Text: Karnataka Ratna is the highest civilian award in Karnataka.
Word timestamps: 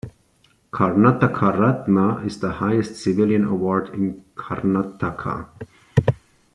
Karnataka 0.71 1.57
Ratna 1.59 2.25
is 2.25 2.39
the 2.39 2.53
highest 2.53 2.95
civilian 2.95 3.45
award 3.45 3.89
in 3.93 4.23
Karnataka. 4.35 5.47